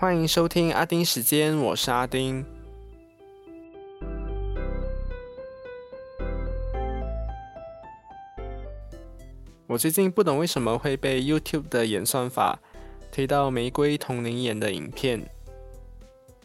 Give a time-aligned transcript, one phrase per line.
[0.00, 2.46] 欢迎收听阿丁时间，我是阿丁。
[9.66, 12.60] 我最近不懂为什么会被 YouTube 的演算法
[13.10, 15.28] 推到玫瑰同龄眼的影片。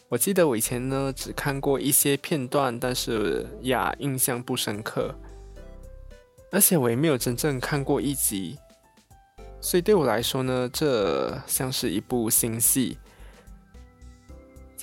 [0.10, 5.14] 我记得我以前呢只看过一些片段，但是呀印象不深刻，
[6.50, 8.58] 而且我也没有真正看过一集，
[9.62, 12.98] 所以对我来说呢，这像是一部新戏。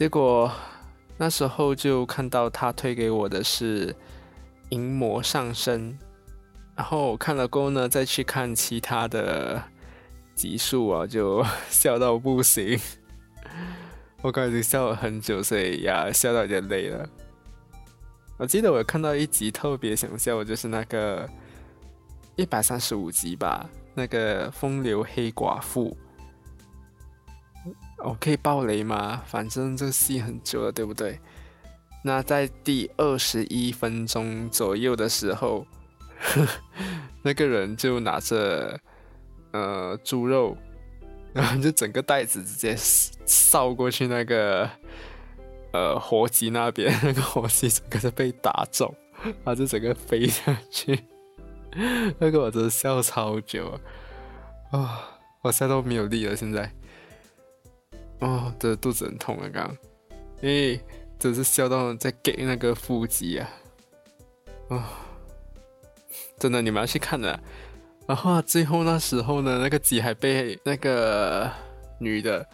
[0.01, 0.51] 结果
[1.19, 3.93] 那时候就看到他推给我的是
[4.71, 5.93] 《淫魔上身》，
[6.75, 9.63] 然后我看了过后呢，再去看其他的
[10.35, 12.81] 集数啊，就 笑到不行。
[14.23, 17.07] 我刚才已经笑了很久，所以呀，笑到有点累了。
[18.39, 21.29] 我记得我看到一集特别想笑，就是那个
[22.37, 25.95] 一百三十五集吧，那个风流黑寡妇。
[28.05, 29.23] 我可以爆雷吗？
[29.27, 31.19] 反正这戏很久了，对不对？
[32.03, 35.67] 那在第二十一分钟左右的时候，
[36.19, 36.47] 呵
[37.23, 38.81] 那个人就拿着
[39.53, 40.57] 呃猪肉，
[41.35, 42.75] 然后就整个袋子直接
[43.27, 44.71] 扫过去那个
[45.73, 48.95] 呃火鸡那边， 那个火鸡整个被打中，
[49.45, 50.99] 他就整个飞下去，
[52.19, 53.79] 那个我真的笑超久
[54.71, 55.19] 啊！
[55.43, 56.73] 我笑到没有力了，现在。
[58.21, 59.49] 哦，这肚子很痛啊！
[59.53, 59.77] 刚，
[60.43, 60.79] 诶，
[61.19, 63.51] 真是笑到在给那个腹肌啊！
[64.69, 64.91] 啊，
[66.39, 67.41] 真的，你们要去看的。
[68.07, 71.51] 然后最后那时候呢，那个鸡还被那个
[71.99, 72.47] 女的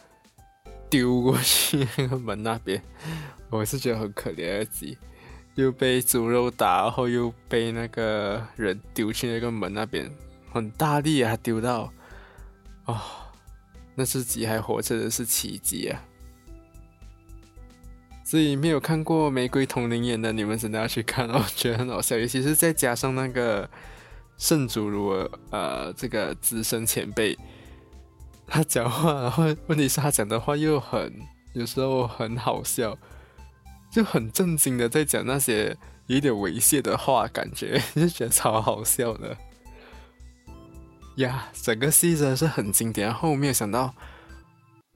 [0.88, 2.80] 丢过去那个门那边，
[3.50, 4.96] 我是觉得很可怜的鸡，
[5.56, 10.08] 又被猪肉打，然后又被那个人丢去那个门那边，
[10.52, 11.92] 很大力啊，丢到，
[12.84, 13.25] 啊。
[13.96, 15.98] 那只鸡还活着的是奇迹啊！
[18.22, 23.70] 所以没有看过《玫瑰同龄眼》的你们真的要去看哦， 觉得很好笑，尤其是再加上那个
[24.36, 25.08] 圣主如
[25.50, 27.38] 呃这个资深前辈，
[28.46, 31.12] 他讲话，然后问题是他讲的话又很
[31.54, 32.98] 有时候很好笑，
[33.90, 35.76] 就很震惊的在讲那些
[36.08, 39.36] 有点猥亵的话，感觉 就觉得超好笑的。
[41.16, 43.08] 呀，整个戏真的是很经典。
[43.08, 43.94] 然后我没有想到，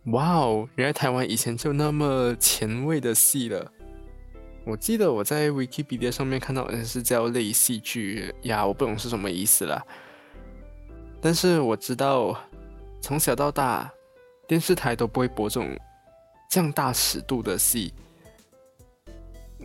[0.07, 3.71] 哇哦，原来台湾以前就那么前卫的戏了。
[4.65, 9.83] 我记得我在 Wikipedia 上面看到的是叫类戏剧呀，我不懂是什么意思啦。
[11.23, 12.39] 但是我知道，
[13.01, 13.91] 从小到大，
[14.47, 15.79] 电视台都不会播这种
[16.51, 17.93] 这样大尺度的戏。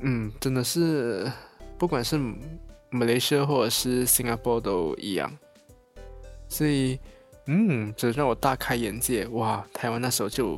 [0.01, 1.29] 嗯，真的是，
[1.77, 2.17] 不管是
[2.89, 5.31] 马来西亚或者是新加坡都一样。
[6.55, 6.97] 所以，
[7.47, 9.61] 嗯，这让我大开眼界哇！
[9.73, 10.57] 台湾那时候就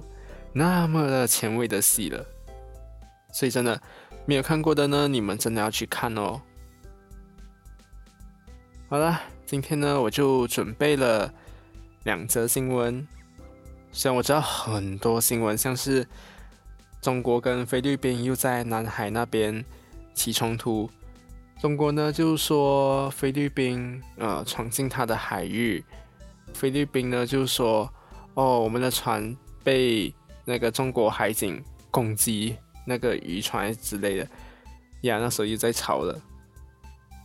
[0.54, 2.24] 那么的前卫的戏了，
[3.34, 3.82] 所以真的
[4.28, 6.40] 没有看过的呢，你们真的要去看哦。
[8.88, 11.34] 好了，今天呢我就准备了
[12.04, 13.08] 两则新闻，
[13.92, 16.08] 虽然我知道很多新闻，像是
[17.02, 19.66] 中国跟菲律宾又在南海那边
[20.14, 20.88] 起冲突。
[21.60, 25.84] 中国呢，就是说菲律宾呃闯进他的海域，
[26.54, 27.92] 菲律宾呢就是说
[28.36, 30.14] 哦我们的船被
[30.46, 34.28] 那个中国海警攻击，那个渔船之类的，
[35.02, 36.22] 呀那时候又在吵了。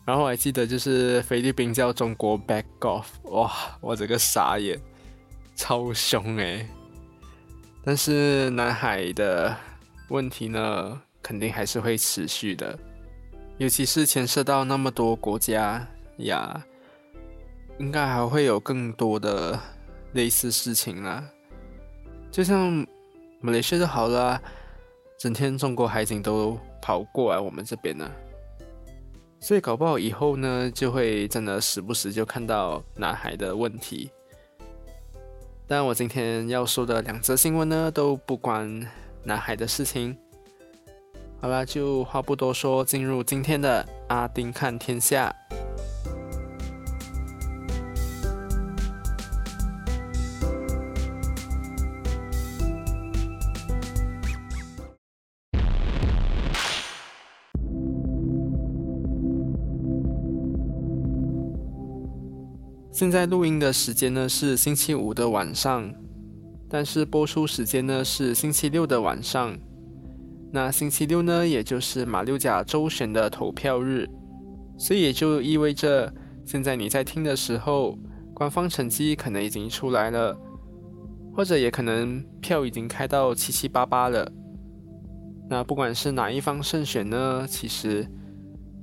[0.04, 4.80] 然后我还记得就是菲律宾叫中国 back off，哇我这个傻眼，
[5.54, 6.66] 超凶诶。
[7.84, 9.54] 但是南海的
[10.08, 12.78] 问题呢，肯定还是会持续的。
[13.62, 15.86] 尤其是牵涉到那么多国家
[16.16, 16.66] 呀，
[17.78, 19.56] 应该还会有更多的
[20.14, 21.24] 类似事情啦。
[22.28, 22.84] 就像
[23.40, 24.42] 马来西亚就好了，
[25.16, 28.10] 整天中国海警都跑过来我们这边呢，
[29.38, 34.10] 所以搞不好以后呢，就会真的时不时就看到南海的问题。
[35.68, 38.84] 但我今天要说的两则新闻呢，都不关
[39.22, 40.18] 南海的事情。
[41.42, 45.34] 好啦，就话不多说，进入今天的阿丁看天下。
[62.92, 65.92] 现在录音的时间呢是星期五的晚上，
[66.70, 69.58] 但是播出时间呢是星期六的晚上。
[70.52, 74.06] 那星期六呢，也就是马六甲周选的投票日，
[74.76, 76.12] 所以也就意味着，
[76.44, 77.98] 现在你在听的时候，
[78.34, 80.38] 官方成绩可能已经出来了。
[81.34, 84.30] 或者也可能票已经开到七七八八了。
[85.48, 88.06] 那不管是哪一方胜选呢，其实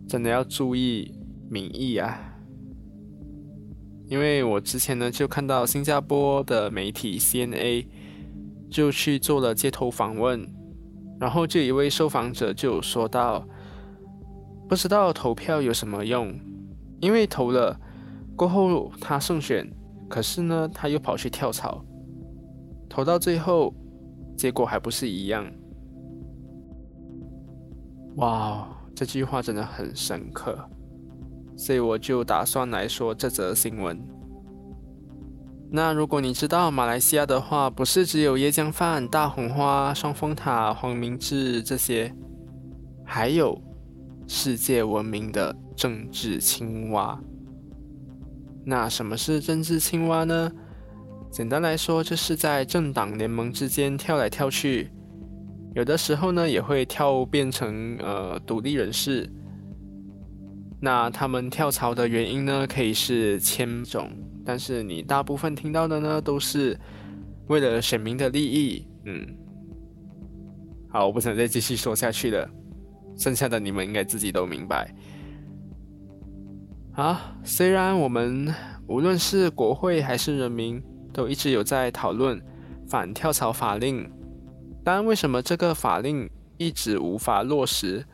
[0.07, 1.13] 真的要注意
[1.47, 2.19] 民意啊。
[4.07, 7.85] 因为我之前呢就看到新加坡的媒体 CNA
[8.71, 10.51] 就去做了街头访问，
[11.19, 13.45] 然后这一位受访者就说到，
[14.67, 16.33] 不知道投票有什么用，
[17.01, 17.77] 因为投了
[18.35, 19.69] 过后他胜选，
[20.07, 21.83] 可是呢他又跑去跳槽，
[22.87, 23.73] 投到最后
[24.37, 25.45] 结果还不是一样。
[28.15, 30.57] 哇，这句话真的很深刻。
[31.57, 34.01] 所以我就打算来说这则新闻。
[35.71, 42.11] 那如果你知道马来西亚的话，不是只有椰浆饭、大红花、双峰塔、黄明志这些，
[43.05, 43.61] 还有
[44.27, 47.19] 世界闻名的政治青蛙。
[48.65, 50.51] 那什么是政治青蛙呢？
[51.31, 54.89] 简单来说，就是在政党联盟之间跳来跳去，
[55.75, 59.31] 有的时候呢也会跳变成呃独立人士。
[60.81, 64.09] 那他们跳槽的原因呢，可以是千种，
[64.45, 66.79] 但是你大部分听到的呢，都是
[67.47, 68.87] 为了选民的利益。
[69.05, 69.27] 嗯，
[70.89, 72.49] 好，我不想再继续说下去了，
[73.15, 74.93] 剩下的你们应该自己都明白。
[76.93, 78.53] 啊，虽然我们
[78.87, 80.81] 无论是国会还是人民，
[81.13, 82.41] 都一直有在讨论
[82.87, 84.09] 反跳槽法令，
[84.83, 88.05] 但为什么这个法令一直无法落实？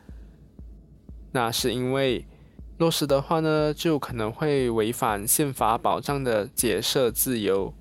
[1.32, 2.26] 那是因为。
[2.78, 7.72] 落实的话呢，就可能会违反宪法保障的解社自由。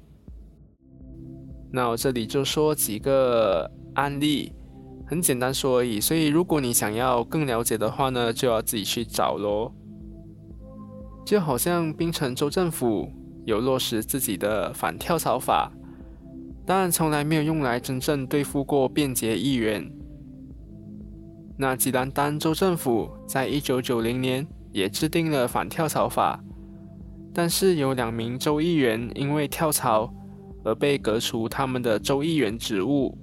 [1.70, 4.54] 那我这里就说几个案例，
[5.06, 6.00] 很简单说而已。
[6.00, 9.74] 所以如果你想要更了解的话呢，就要自己去找咯。
[11.26, 13.12] 就好像槟城州政府
[13.44, 15.70] 有落实自己的反跳槽法，
[16.66, 19.92] 但从来没有用来真正对付过便捷议员。
[21.58, 24.48] 那吉兰丹州政府在一九九零年。
[24.76, 26.44] 也制定了反跳槽法，
[27.34, 30.14] 但是有两名州议员因为跳槽
[30.66, 33.18] 而被革除他们的州议员职务。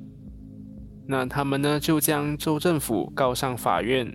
[1.06, 4.10] 那他们呢就将州政府告上法院。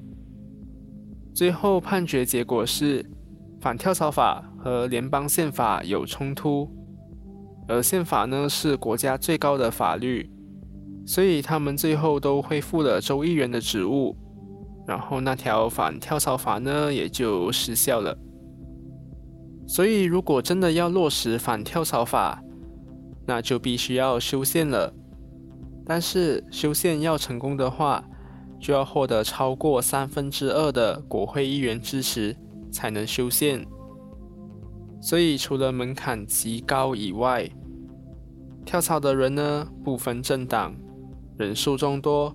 [1.32, 3.06] 最后判决结果是，
[3.62, 6.68] 反跳槽法和联邦宪法有冲突，
[7.68, 10.28] 而宪法呢是国家最高的法律，
[11.06, 14.18] 所以他们最后都恢复了州议员的职务。
[14.88, 18.18] 然后那条反跳槽法呢也就失效了。
[19.68, 22.42] 所以如果真的要落实反跳槽法，
[23.26, 24.94] 那就必须要修宪了。
[25.86, 28.02] 但是修宪要成功的话，
[28.62, 32.34] 就要获得超过三分之二的国会议员支持
[32.72, 33.68] 才能修宪。
[35.02, 37.50] 所以除了门槛极高以外，
[38.66, 40.74] 跳槽的人呢不分政党，
[41.38, 42.34] 人数众多，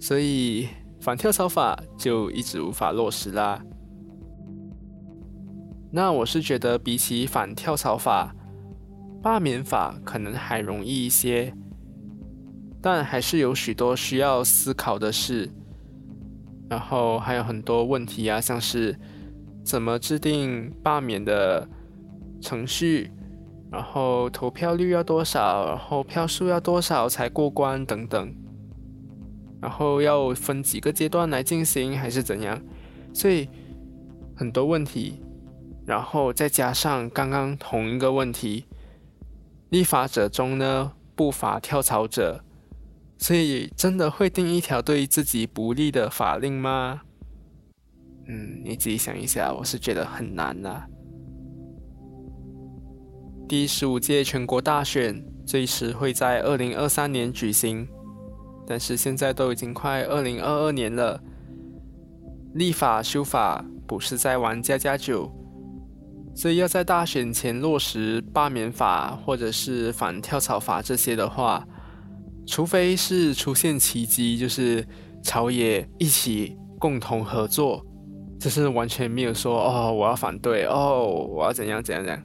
[0.00, 0.66] 所以。
[1.06, 3.62] 反跳槽法就一直无法落实啦。
[5.92, 8.34] 那我是觉得，比起反跳槽法，
[9.22, 11.54] 罢免法可能还容易一些，
[12.82, 15.48] 但还是有许多需要思考的事。
[16.68, 18.98] 然后还有很多问题啊，像是
[19.64, 21.68] 怎么制定罢免的
[22.40, 23.12] 程序，
[23.70, 28.34] 然后投票率要多少，然后票数要多少才过关等等。
[29.60, 32.60] 然后要分几个阶段来进行，还是怎样？
[33.12, 33.48] 所以
[34.34, 35.20] 很多问题，
[35.86, 38.66] 然后再加上刚刚同一个问题，
[39.70, 42.44] 立法者中呢不乏跳槽者，
[43.16, 47.00] 所以真的会定一条对自己不利的法令吗？
[48.28, 50.84] 嗯，你自己想一下，我是觉得很难呐。
[53.48, 57.88] 第十五届全国大选最迟会在二零二三年举行。
[58.66, 61.20] 但是现在都已经快二零二二年了，
[62.54, 65.30] 立法修法不是在玩家家酒，
[66.34, 71.66] 所以要在大选前落实罢免法或者是反跳槽法这些的话，
[72.46, 74.86] 除非是出现奇迹，就是
[75.22, 77.84] 朝野一起共同合作，
[78.40, 82.22] 就是完全没有说哦我要反对哦我要怎样怎样怎样，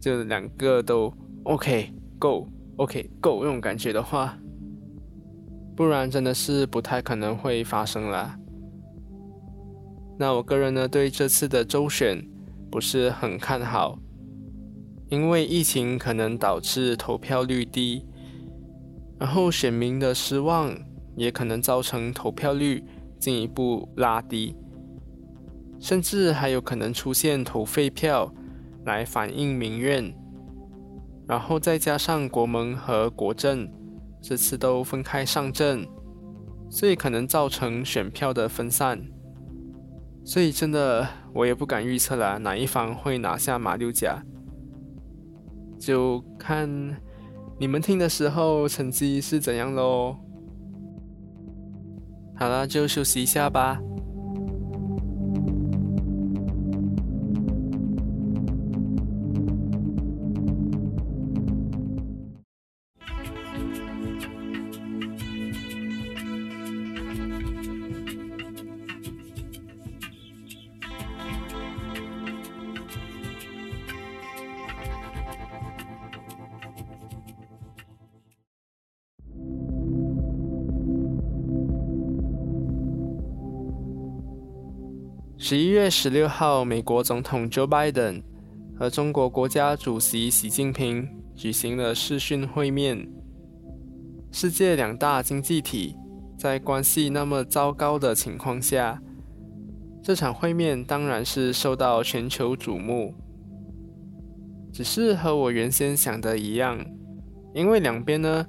[0.00, 1.12] 就两个都
[1.44, 4.36] OK go OK go 那种感觉的话。
[5.76, 8.34] 不然真的是不太可能会发生了。
[10.18, 12.26] 那我个人呢，对这次的周选
[12.70, 13.98] 不是很看好，
[15.10, 18.06] 因为疫情可能导致投票率低，
[19.18, 20.74] 然后选民的失望
[21.14, 22.82] 也可能造成投票率
[23.18, 24.56] 进一步拉低，
[25.78, 28.32] 甚至还有可能出现投废票
[28.86, 30.14] 来反映民怨，
[31.28, 33.70] 然后再加上国盟和国政
[34.28, 35.86] 这次都分开上阵，
[36.68, 39.00] 所以可能造成选票的分散。
[40.24, 44.20] 所以真的我也不敢预测了，哪一方会拿下马六甲，
[45.78, 46.68] 就看
[47.60, 50.16] 你们听的时候成绩是怎样喽。
[52.34, 53.80] 好了，就休息一下吧。
[85.48, 88.20] 十一月十六号，美国总统 Joe Biden
[88.76, 93.08] 和中国国家主席习近平举行了视讯会面。
[94.32, 95.94] 世界两大经济体
[96.36, 99.00] 在关系那么糟糕的情况下，
[100.02, 103.14] 这场会面当然是受到全球瞩目。
[104.72, 106.84] 只是和我原先想的一样，
[107.54, 108.44] 因为两边呢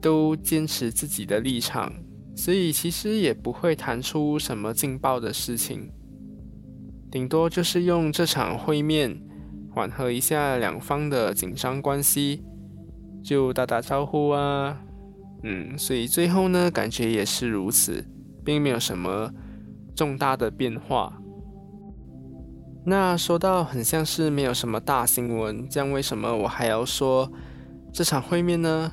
[0.00, 1.92] 都坚持自己的立场，
[2.34, 5.92] 所以其实也不会谈出什么劲爆的事情。
[7.16, 9.18] 顶多就是用这场会面
[9.74, 12.44] 缓和一下两方的紧张关系，
[13.24, 14.78] 就打打招呼啊，
[15.42, 18.04] 嗯，所以最后呢，感觉也是如此，
[18.44, 19.32] 并没有什么
[19.94, 21.18] 重大的变化。
[22.84, 27.32] 那说到很像是没有什么大新闻，这样为什么我还要说
[27.94, 28.92] 这场会面呢？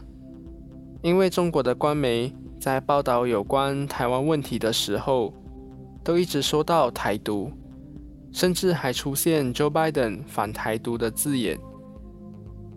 [1.02, 5.34] 因为中国的官媒在报道有关台湾问题的时候，
[6.06, 7.52] 都一直说到台独。
[8.34, 11.58] 甚至还出现 Joe Biden 反台独的字眼，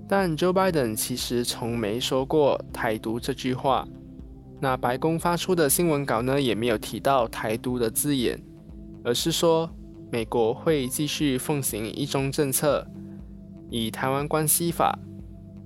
[0.06, 3.88] 但 Joe Biden 其实从没说过台独这句话。
[4.60, 8.40] 那白宫发出的新闻稿呢，也没有提到台独的字眼，
[9.02, 9.68] 而是说
[10.12, 12.86] 美国会继续奉行一中政策，
[13.70, 14.98] 以台湾关系法、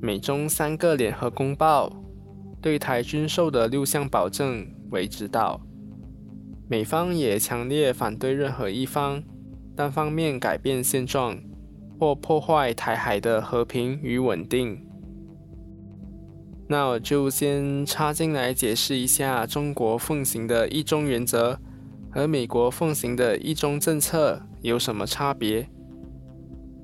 [0.00, 1.92] 美中三个联合公报、
[2.60, 5.60] 对台军售的六项保证为指导。
[6.68, 9.22] 美方也强烈反对任何一方。
[9.80, 11.40] 单方面改变现状
[11.98, 14.86] 或破坏台海的和平与稳定，
[16.68, 21.58] 那我就先插进来解释一下中国奉行的一中原则
[22.10, 25.66] 和美国奉行的一中政策有什么差别。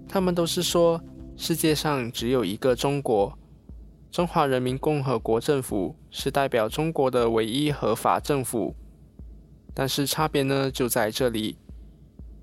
[0.08, 0.98] 他们都是说
[1.36, 3.38] 世界上只有一个中国，
[4.10, 8.74] 中华人民共和国政府是代表中国的唯一合法政府，
[9.74, 11.58] 但是差别呢就在这里。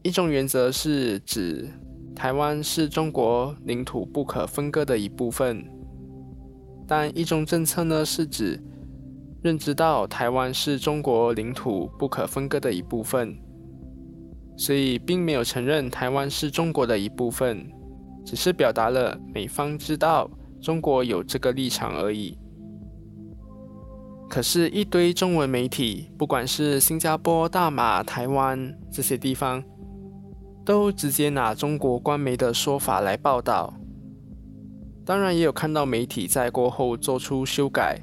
[0.04, 1.70] 一中原则是指
[2.14, 5.66] 台湾是中国领土不可分割的一部分，
[6.86, 8.62] 但一中政策呢是指
[9.42, 13.34] 认知到台湾是中国领土不可分割的一部分，
[14.58, 17.66] 所以并没有承认台湾是中国的一部分，
[18.26, 20.30] 只是表达了美方知道
[20.62, 22.38] 中国有这个立场而已。
[24.30, 29.64] 可是，一堆中文媒体，不管是新加坡、大马、台湾这些地方。
[30.66, 33.74] 都直接拿中国官媒的说法来报道，
[35.06, 38.00] 当然也有看到媒体在过后做出修改，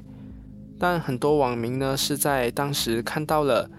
[0.77, 3.69] 但很多网民呢是在当时看到了，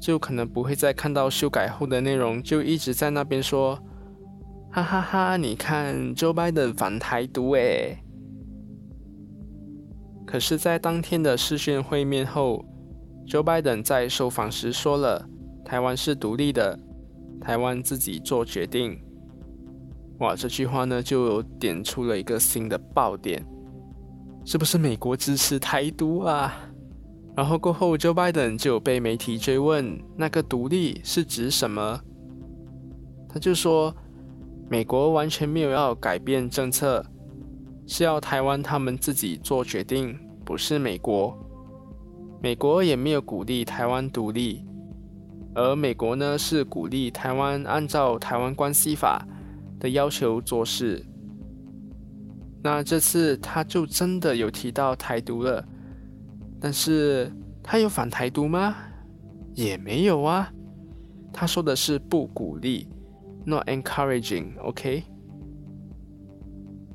[0.00, 3.76] 就可能不会再看到修改后的内容，就一直在那边说，
[4.70, 7.98] 哈哈哈，你看 Joe Biden 反台独诶。
[10.24, 12.64] 可是，在当天的视讯会面后
[13.26, 15.28] ，Joe Biden 在受访时说了，
[15.64, 16.78] 台湾是独立的。
[17.42, 18.96] 台湾自己做决定，
[20.20, 20.36] 哇！
[20.36, 23.44] 这句话呢，就点出了一个新的爆点，
[24.44, 26.54] 是不是美国支持台独啊？
[27.34, 32.00] 然后过后，Joe Biden 就被媒体追问，那个独立是指什么？
[33.28, 33.92] 他就说，
[34.70, 37.04] 美国完全没有要改变政策，
[37.88, 41.36] 是要台湾他们自己做决定，不是美国，
[42.40, 44.64] 美国也没有鼓励台湾独立。
[45.54, 49.22] 而美国呢，是鼓励台湾按照《台湾关系法》
[49.80, 51.04] 的要求做事。
[52.62, 55.64] 那这次他就真的有提到台独了，
[56.60, 57.30] 但是
[57.62, 58.76] 他有反台独吗？
[59.54, 60.50] 也没有啊。
[61.32, 62.88] 他说的是不鼓励
[63.44, 64.58] ，not encouraging。
[64.60, 65.02] OK。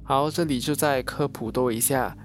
[0.03, 2.15] 好，这里就再科普多一下。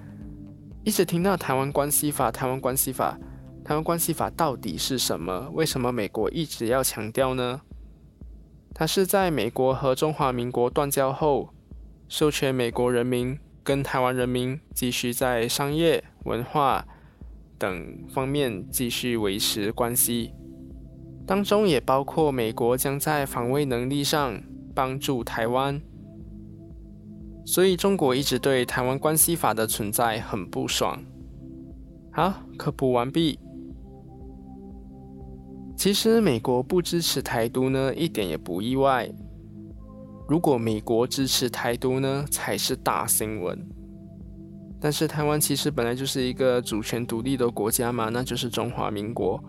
[0.84, 2.28] 一直听到《》，《台湾关系法》。
[2.32, 3.18] 台湾关系法
[3.64, 5.50] 台湾关系法到底是什么？
[5.52, 7.60] 为什么美国一直要强调呢？
[8.74, 11.50] 它是在美国和中华民国断交后，
[12.08, 16.86] 授权美国人民跟台湾人民继续在商业、文化
[17.58, 20.32] 等方面继续维持关系，
[21.24, 24.42] 当中也包括美国将在防卫能力上
[24.74, 25.80] 帮助台湾。
[27.44, 31.04] 所以中国一直对台湾关系法的存在很不爽。
[32.12, 33.38] 好，科普完毕。
[35.82, 39.12] 其实美国不支持台独呢，一点也不意外。
[40.28, 43.58] 如果美国支持台独呢，才是大新闻。
[44.80, 49.42] 但是台湾其实本来就是一个主权独立的国家嘛，那就是中华民国。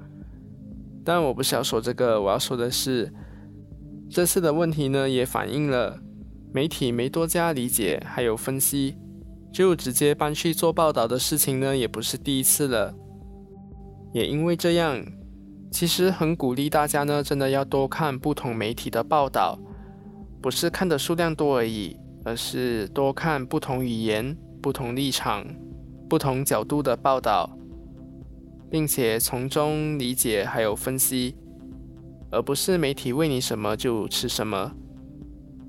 [1.06, 3.14] 但我不是要说这个，我要说的是，
[4.10, 6.00] 这次的问题呢，也反映了
[6.52, 8.96] 媒体没多加理解还有分析，
[9.54, 12.96] 就直接搬去做报道的事情呢，也不是第一次了。
[14.12, 15.00] 也因为这样。
[15.74, 19.58] 其实很鼓励大家呢，真的要多看不同媒体的报道，
[20.40, 25.44] 不是看的数量多而已，而是多看不同语言、不同立场、
[26.08, 27.50] 不同角度的报道，
[28.70, 31.36] 并且从中理解还有分析，
[32.30, 34.72] 而不是媒体喂你什么就吃什么。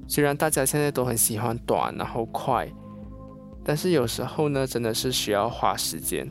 [0.06, 2.70] 虽然大家现在都很喜欢短然后快，
[3.64, 6.30] 但是有时候呢，真的是需要花时间。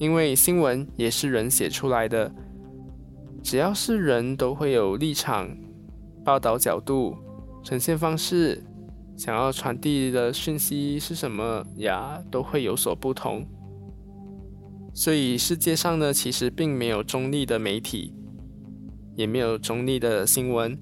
[0.00, 2.32] 因为新闻也是人写出来的，
[3.42, 5.54] 只要是人都会有立场、
[6.24, 7.14] 报道角度、
[7.62, 8.64] 呈现方式，
[9.14, 13.46] 想要传递的讯息是什么呀，都会有所不同。
[14.94, 18.14] 所以世界上呢，其实并没有中立的媒体，
[19.16, 20.78] 也没有中立的新闻。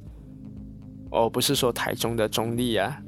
[1.10, 3.02] 哦，不是说台中的中立啊，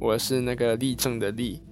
[0.00, 1.62] 我是那个立正的立。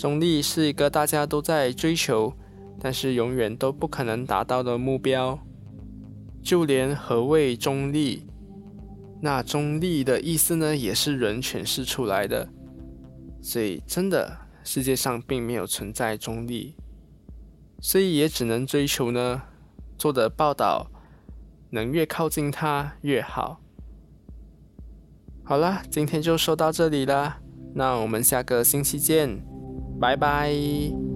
[0.00, 2.32] 中立是一个大家都在追求，
[2.80, 5.38] 但是永远都不可能达到的目标。
[6.42, 8.26] 就连何谓中立，
[9.20, 12.48] 那中立的意思呢，也是人诠释出来的。
[13.42, 16.74] 所以，真的世界上并没有存在中立，
[17.78, 19.42] 所以也只能追求呢，
[19.98, 20.90] 做的报道
[21.68, 23.60] 能越靠近它越好。
[25.44, 27.42] 好了，今天就说到这里啦，
[27.74, 29.49] 那我们下个星期见。
[30.00, 31.09] 拜拜。